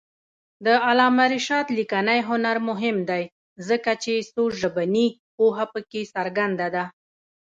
[0.65, 3.23] د علامه رشاد لیکنی هنر مهم دی
[3.67, 6.83] ځکه چې څوژبني پوهه پکې څرګنده ده.